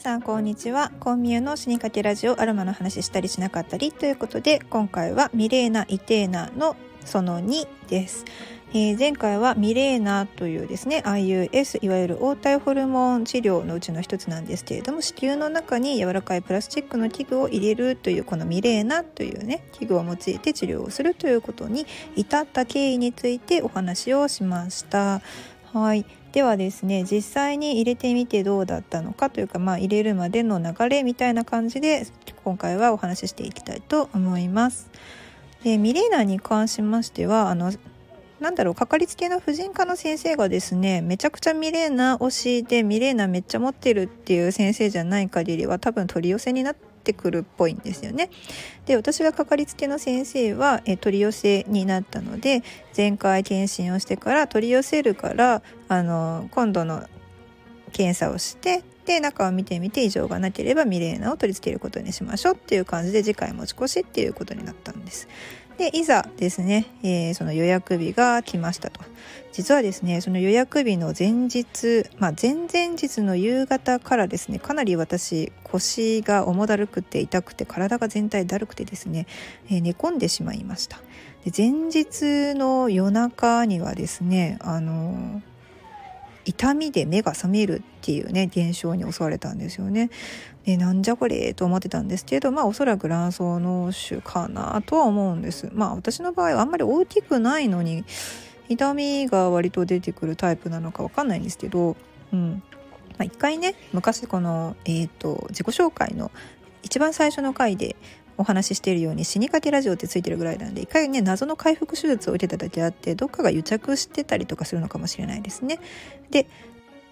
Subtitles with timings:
[0.00, 0.92] さんこんにちは。
[1.00, 8.24] コンミュの死にかけラジオアロマの話したりしなかったりということで今回はミレーナ・イテーナのその2です、
[8.70, 25.22] えー、前回はミレーナというですね IUS いわゆる黄体ホルモン治療のうちの一つなんですけれども子宮の中に柔らかいプラスチックの器具を入れるというこのミレーナというね器具を用いて治療をするということに至った経緯についてお話をしました。
[25.72, 26.06] はい。
[26.32, 32.06] ではですね実際に入れてみてどうだったのかというか、まあ、入れるまでの流れみたいな感じで
[32.44, 34.90] 今回はお話ししていきたいと思います。
[35.64, 37.72] でミレーナに関しましてはあの
[38.40, 48.30] なんだろうかかりつけの婦人科の先生がですねめちゃくちゃミレーナ推しでミレーナめっちゃ持ってるっていう先生じゃない限りは多分取り寄せになっててくるっぽいんですよね。
[48.86, 52.62] で私がかかりつけの先生はえ取り寄せになったので
[52.96, 57.04] 前回検診をしてから取り寄せるからあの今度の
[57.92, 65.28] 検査をしてで中を見てみて異常がなければミレーナを取り付けることにしましょうっていう感じで次回持ち越しっていうことになったんです。
[65.78, 69.00] でいざですね、えー、その予約日が来ましたと。
[69.52, 79.26] 実はですねその予約日の前日、まあ、前々日の夕方からですねかなり私腰が重だるくて痛くて体が全体だるくてですね、
[79.70, 80.98] えー、寝込んでしまいました。
[81.44, 85.47] で前日の夜中にはですねあのー
[86.48, 90.08] 痛みで目が覚めるっていうね現象に襲われたんですよね。
[90.64, 95.68] でなんじゃこれと思ってたんですけどまあおそらく卵巣脳腫かなとは思うんです。
[95.74, 98.04] まあ私の場合はあんまり大きくないのに
[98.70, 101.96] 痛みが割と出てくるタイプなのかわかんないんですけど、
[102.32, 102.62] うん
[103.10, 106.30] まあ、一回ね昔この、えーと自己紹介の
[106.82, 107.96] 一番最初の回で
[108.38, 115.80] お話ししているように死にかけラジオってついてるぐらいなんで一回ね謎の回復手術を受けただけあってどっかが癒着してたりとかするのかもしれないですね。
[116.30, 116.46] で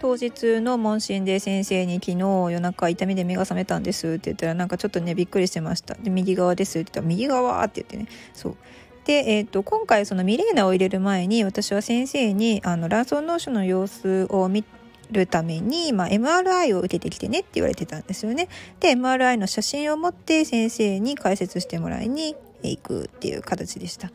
[0.00, 8.08] 当日の問診で先生に昨日夜中痛みで目が覚めたんですって言ったらなんかちょっとねびっくりしてましたで右側ですって言ったら右側って言ってね。
[8.34, 8.56] そう。
[9.04, 14.64] で、えーと、今回そのミレーナを入れる前に私は先生にあの卵巣脳腫の様子を見
[15.12, 18.48] るために、まあ、MRI を受けてきてねって言われてたんですよね。
[18.80, 24.10] で MRI の写真を持って先生に解説してもらいに行くっていう形でした。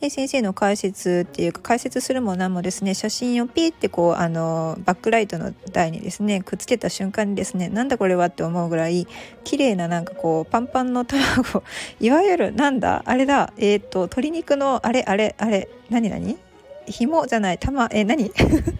[0.00, 9.06] で先生の解説っていうか解説するも何もですね写真をピーってこうあのバックライトの台にですねくっつけた瞬間にですねなんだこれはって思うぐらい
[9.44, 11.62] 綺麗ななんかこうパンパンの卵
[12.00, 16.36] いわゆるなんだあれだえっ、ー、と鶏肉のあれあれあれ何何
[16.86, 18.30] 紐じゃない玉え何？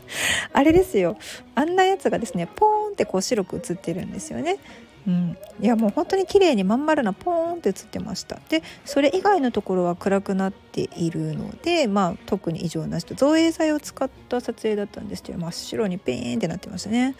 [0.52, 1.16] あれですよ。
[1.54, 4.58] あんなやつがですねポーンってこう白く映ってるんですよね。
[5.06, 8.40] うん、いやもう本当に綺麗にまん丸なポーンって映ってました。
[8.48, 17.14] でそれ以外のところは暗くなっているのでまあ特に異常なしと造影剤を使った撮影だったんですけど真っ白にペーンってなってましたね。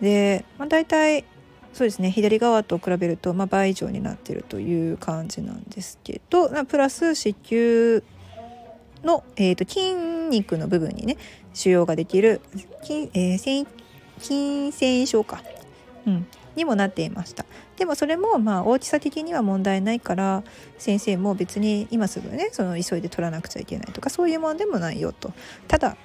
[0.00, 1.24] で、まあ、大体
[1.74, 8.02] そうですね左側と比べると、まあ、倍以上になってるという感じなんですけどプラス子宮
[9.04, 9.94] の、えーと、筋
[10.30, 11.16] 肉の部分にね
[11.54, 12.40] 腫瘍ができる
[12.82, 13.66] 筋,、えー、繊
[14.20, 15.42] 筋繊維症か、
[16.06, 16.26] うん、
[16.56, 17.44] にもなっていました。
[17.76, 20.42] でもそれもまあ大きさ的には問題ないから
[20.78, 25.32] 先生も別に今すぐねその急いで取らなくちゃいけないとかそういうもんでもないよと。
[25.68, 25.96] ただ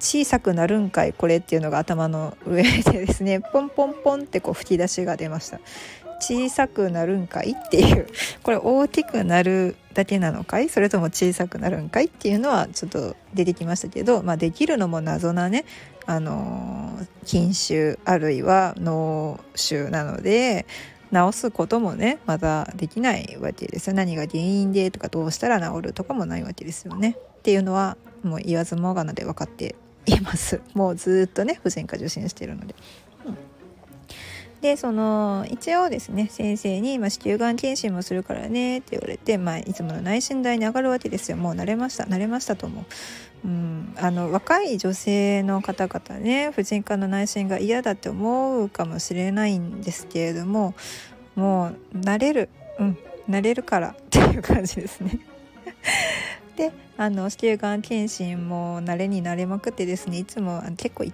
[0.00, 5.60] 小さくなるんかいこれっていうのが頭の上でですねポンポンポンってこう吹き出しが出ました。
[6.20, 8.06] 小さくなるんかいっていう。
[8.42, 10.68] これ大きくなるだけなのかい？
[10.68, 15.64] それとも小さくなるんかいっていうのはちょっと出てきましたけど、まあ、できるのも謎なね。
[16.06, 20.64] あの筋腫あるいは脳腫なので
[21.12, 23.96] 治すこともねまだできないわけですよ。
[23.96, 27.16] 何が原因でとかどうしたら治るとかもないわけですよね。
[27.38, 29.74] っていうのはもう言わずもがなで分かって
[30.06, 30.60] います。
[30.74, 32.74] もうずっとね婦人科受診しているので。
[34.60, 42.84] でその一応ですね先生に、まあ、子宮がん検診もするからねって言われて、まあ、いつもの内診台に上がるわけですよもう慣れました慣れましたと思う。
[43.44, 50.74] うん、あの若い女性の方々ね婦人科の内診が嫌だって思うかもしれないんですけれども
[51.36, 52.48] もう慣れる
[52.80, 52.98] うん
[53.30, 55.20] 慣れるから っていう感じですね。
[56.56, 61.04] であの子宮がん検診も慣れに慣れまくってですねいつも結構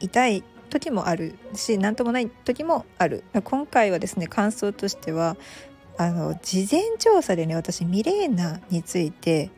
[0.00, 5.36] 痛い時もあるし何ともない時もある今回はですね感想としては
[5.98, 9.50] あの事前調査でね私ミレーナについて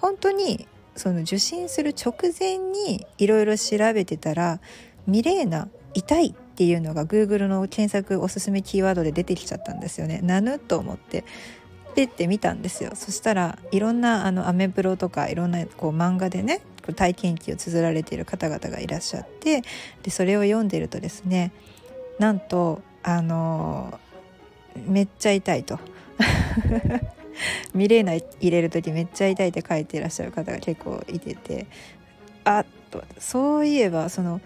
[0.00, 4.60] 本当にその受診する直前にいろいろ調べてたら
[5.06, 10.20] ミレーナ痛いっていうのが Google の検索おすすめキーワードで出てきちゃったんですよね。
[10.22, 11.24] なぬと思って
[11.94, 19.62] ペッて見たんですよそしたらいろんなあのアメブロとかいろんなこう漫画でね体験記を綴られている方々がいらっしゃって
[20.02, 21.52] でそれを読んでるとですね
[22.18, 23.98] なんとあの
[24.86, 25.78] めっちゃ痛いと。
[27.72, 31.66] ミレーナ入れる時めっちゃ痛いって書いていらっしゃる方が結構いてて
[32.44, 34.42] あっとそういえばその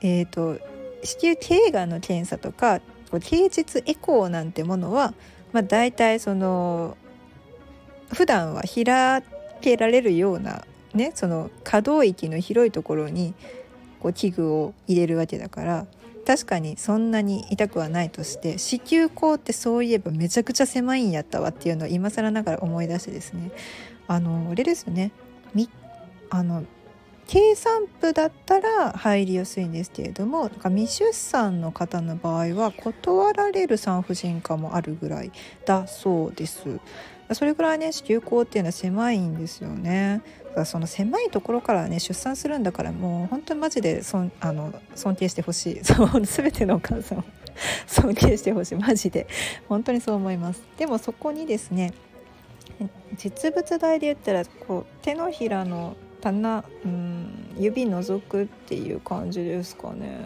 [0.00, 0.58] えっ、ー、と
[1.04, 2.80] 子宮頸がんの検査とか
[3.20, 5.14] 経実エコーなんてものは、
[5.52, 6.96] まあ、大体その
[8.12, 9.22] 普段は開
[9.60, 10.64] けられるような、
[10.96, 13.34] ね、その可動域の広いところに
[14.00, 15.86] こう器具を入れるわけだから
[16.26, 23.52] 確かにそんなに痛くはないとして子宮口ってそういえばめちゃくちゃ狭いんやったわっていうのを今更ながら思い出してですね
[24.08, 25.12] あのあれですよね
[25.54, 25.70] み
[26.30, 26.64] あの
[27.28, 35.32] 計算部だったら入りやすいんですけれども未出産の方の場合は断られる産婦人科もあるぐらい
[35.64, 36.78] だそうです。
[37.32, 40.22] それぐらいね子宮口っていうのは狭いんですよね。
[40.64, 47.24] その狭いところからね出産するんだからもう本当にマジでそんあの尊敬してほしい そう全てのお母さんを
[47.86, 49.26] 尊敬してほしいマジで
[49.68, 50.62] 本当にそう思います。
[50.78, 51.92] でもそこにですね
[53.16, 60.18] 実物大で言ったらこう手のひらの棚うん指覗くっていう感じですかね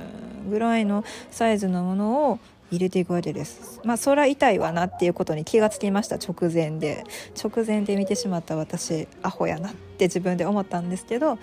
[0.49, 2.38] ぐらいのサイズのものを
[2.70, 3.81] 入れていくわけです。
[3.84, 7.05] まあそれは痛いわなっていうことに気がつきました直前で。
[7.43, 11.38] 直前で見てしまった私アホやなって自分で思ったんですけど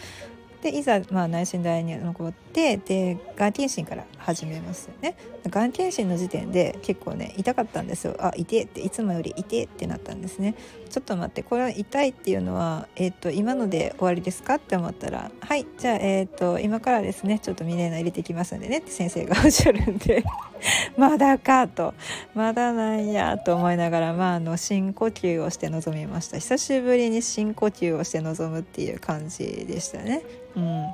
[0.62, 5.16] でいざ、まあ、内診台に残ってでがん検診から始めますよね。
[5.50, 8.16] がん検診の時点で結構ね痛かったんですよ。
[8.20, 10.56] あ痛っていつもより痛ってなったんですね。
[10.90, 17.40] ちょっと待ってこれは痛いっていうのは、えーと、今ので終わりですかって思ったらはいじゃあ、えーと、今からですね。
[17.40, 18.80] ちょっとミネーナ入れていきますんでね。
[18.80, 20.24] って先生がおっしゃるんで。
[20.98, 21.94] まだかと。
[22.34, 26.38] まだなんやと思いながら、まあ、あの深呼吸をして臨みました。
[26.40, 30.24] 久しぶりに深呼吸をして臨むっていう感じでしたね。
[30.58, 30.86] うん、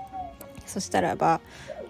[0.65, 1.42] そしたらば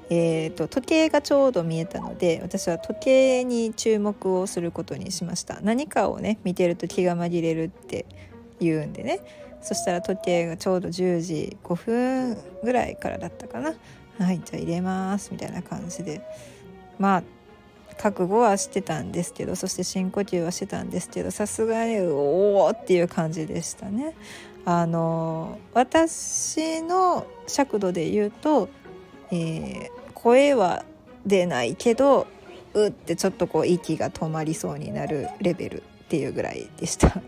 [0.10, 5.60] えーと、時計がちょうど見えたので私は時計に注目をすることにしました。
[5.62, 8.06] 何かをね見てると気が紛れるって
[8.60, 9.22] 言うんでね。
[9.62, 13.74] そしたら時計がちょうど10時5分ぐらいからだったかな。
[14.20, 16.22] はいじゃあ入れますみたいな感じで。
[17.00, 17.24] まあ
[17.94, 24.16] 覚悟はしてたんですけどそして深呼吸はしてたんですけどさすがにおおっていう感じでしたね。
[24.66, 28.70] あの私の尺度で言うと、
[29.30, 30.86] えー、声は
[31.26, 32.28] 出ないけど
[32.74, 37.22] うってちょっとこう息が止まりそうになるレベルっていうぐらいでした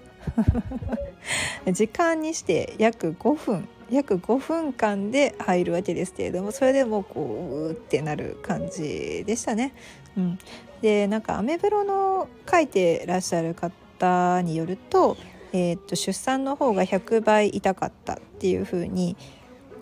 [1.72, 9.74] 時間にして約5分約5分間で入るわけですけれどもそれでもこううってなる感じでしたね。
[10.18, 10.40] うん、
[10.82, 15.18] でなんかアメブロの書いてらっしゃる方によると,、
[15.52, 19.18] えー、と出産の方が100倍痛かったっていう風に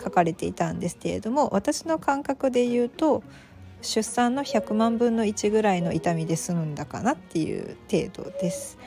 [0.04, 3.24] 書かれていたんですけれども私の感覚で言うと
[3.82, 8.78] 出産の100万分の1ぐらいの痛みで済むんだかなっていう程度です。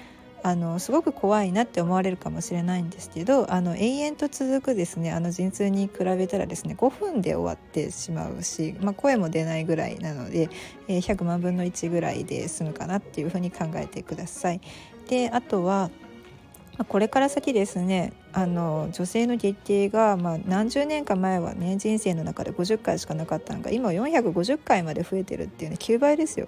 [0.47, 10.49] あのすごく怖いなって思われるかもしれないんですけどあの永遠と続くですねあの陣痛に比べたらですね5分で終わってしまうし、まあ、声も出ないぐらいなので、
[10.87, 14.61] えー、100万分の1ぐらいで済むかなっていうふうに考えてください。
[15.09, 15.91] であとは
[16.87, 26.47] これから先ですねあの女性の月経が、まあ、何十年か前はね人生の中で50回しかなかったのが今450回まで増えてるっていうね9倍ですよ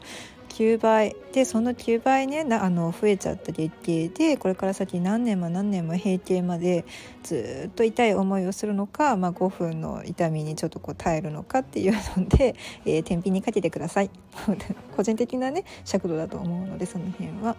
[0.58, 1.14] 9倍。
[1.32, 6.84] でその9倍ねあの増えちゃった月経でこれから先何年も何年も閉経まで
[7.22, 14.10] ずっと痛い思いをするのか、まあ、5分の痛みにちょっとこう耐えるのかっていうので、えー、天秤にかけてください。
[14.96, 17.54] 個人的なね尺度だと思うのでその辺は、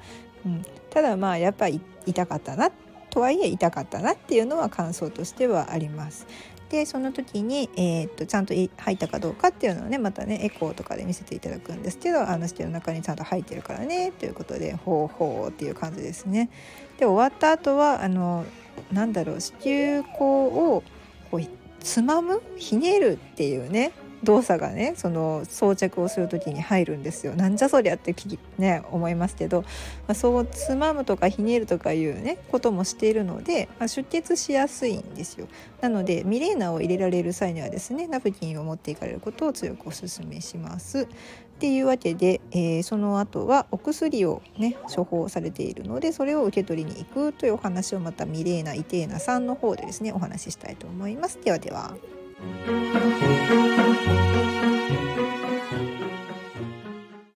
[0.45, 2.71] うん、ただまあやっぱり痛かったな
[3.09, 6.27] とはいえ痛かったなっていうのは感想としてはあります。
[6.69, 16.51] でその時に、えー、っとちゃんと入ったかどうかっていうのをねまたねエコーとかで見せていただくんですけどあの子宮の中にちゃんと入ってるからねということでほうほうっていう感じですね。
[16.99, 18.45] で終わった後はあの
[18.91, 20.83] なんだろう子宮口を
[21.31, 21.41] こう
[21.79, 22.41] つまむ？
[22.57, 23.91] ひねるっていうね
[24.23, 27.35] 動作がねその装着をする時に入るんですよ。
[27.35, 28.13] なんじゃそりゃって
[28.57, 29.67] ね思いますけど、ま
[30.09, 35.47] あ、そうつまむとかひねるとかいうねこともしているので、まあ、出血しやすいんですよ。
[35.81, 41.01] なのでミレーナを入れられる際にはですねナプキンを持っていかれることを強くお勧めします。
[41.01, 41.05] っ
[41.59, 51.37] ていうわけで、えー、その後はお薬をね処方されているのでそれを受け取りに行くというお話をまたミレーナイテーナさんの方でですねお話ししたいと思います。
[51.43, 51.97] ではでは。
[52.41, 53.88] Thank you.